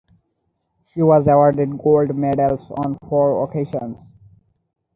She 0.95 1.03
was 1.03 1.27
awarded 1.27 1.77
gold 1.77 2.15
medals 2.15 2.71
on 2.71 2.97
four 3.07 3.43
occasions. 3.43 3.99